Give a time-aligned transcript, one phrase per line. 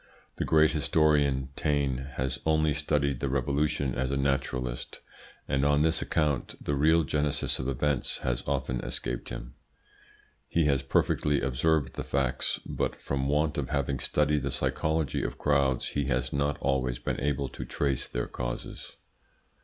[0.37, 4.99] The great historian Taine has only studied the Revolution as a naturalist,
[5.47, 9.53] and on this account the real genesis of events has often escaped him.
[10.47, 15.37] He has perfectly observed the facts, but from want of having studied the psychology of
[15.37, 18.95] crowds he has not always been able to trace their causes.